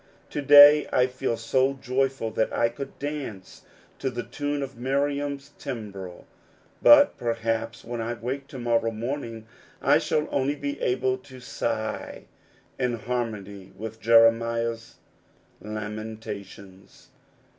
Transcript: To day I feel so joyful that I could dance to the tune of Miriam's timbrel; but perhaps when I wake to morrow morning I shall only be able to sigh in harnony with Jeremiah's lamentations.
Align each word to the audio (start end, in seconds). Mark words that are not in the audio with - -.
To 0.31 0.41
day 0.41 0.87
I 0.91 1.05
feel 1.05 1.37
so 1.37 1.73
joyful 1.79 2.31
that 2.31 2.51
I 2.51 2.69
could 2.69 2.97
dance 2.97 3.61
to 3.99 4.09
the 4.09 4.23
tune 4.23 4.63
of 4.63 4.75
Miriam's 4.75 5.51
timbrel; 5.59 6.25
but 6.81 7.19
perhaps 7.19 7.85
when 7.85 8.01
I 8.01 8.15
wake 8.15 8.47
to 8.47 8.57
morrow 8.57 8.89
morning 8.89 9.45
I 9.79 9.99
shall 9.99 10.27
only 10.31 10.55
be 10.55 10.81
able 10.81 11.19
to 11.19 11.39
sigh 11.39 12.23
in 12.79 12.93
harnony 12.93 13.73
with 13.77 14.01
Jeremiah's 14.01 14.95
lamentations. 15.61 17.09